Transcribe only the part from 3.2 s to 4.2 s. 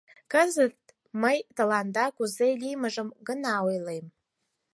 гына ойлем...